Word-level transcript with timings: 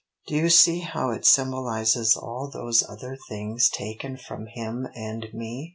Do 0.25 0.33
you 0.33 0.49
see 0.49 0.79
how 0.79 1.11
it 1.11 1.27
symbolises 1.27 2.17
all 2.17 2.49
those 2.51 2.81
other 2.81 3.15
things 3.29 3.69
taken 3.69 4.17
from 4.17 4.47
him 4.47 4.87
and 4.95 5.27
me? 5.31 5.69